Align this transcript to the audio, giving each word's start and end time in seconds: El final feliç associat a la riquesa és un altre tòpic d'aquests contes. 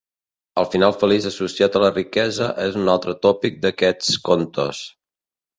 El 0.61 0.67
final 0.75 0.95
feliç 1.03 1.27
associat 1.31 1.77
a 1.79 1.83
la 1.83 1.91
riquesa 1.93 2.49
és 2.65 2.79
un 2.81 2.89
altre 2.95 3.15
tòpic 3.27 3.63
d'aquests 3.67 4.21
contes. 4.31 4.85